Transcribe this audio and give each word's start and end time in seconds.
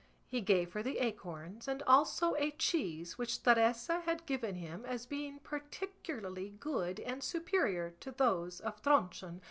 He 0.25 0.41
gave 0.41 0.73
her 0.73 0.81
the 0.81 0.97
acorns, 0.97 1.67
and 1.67 1.83
also 1.83 2.33
a 2.39 2.49
cheese 2.49 3.19
which 3.19 3.43
Teresa 3.43 3.99
had 3.99 4.25
given 4.25 4.55
him 4.55 4.83
as 4.83 5.05
being 5.05 5.37
particularly 5.41 6.49
good 6.59 6.99
and 6.99 7.21
superior 7.23 7.91
to 7.99 8.09
those 8.11 8.59
of 8.61 8.81
Tronchon. 8.81 9.39